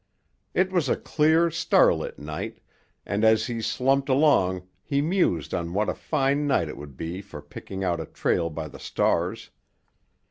[0.55, 2.57] It was a clear, starlit night,
[3.05, 7.21] and as he slumped along he mused on what a fine night it would be
[7.21, 9.51] for picking out a trail by the stars.